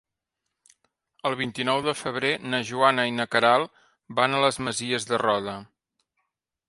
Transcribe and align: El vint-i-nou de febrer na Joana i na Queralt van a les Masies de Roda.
El 1.29 1.35
vint-i-nou 1.41 1.81
de 1.87 1.93
febrer 1.99 2.31
na 2.53 2.61
Joana 2.69 3.05
i 3.11 3.13
na 3.19 3.29
Queralt 3.35 3.77
van 4.21 4.39
a 4.39 4.41
les 4.47 4.59
Masies 4.69 5.07
de 5.13 5.21
Roda. 5.25 5.55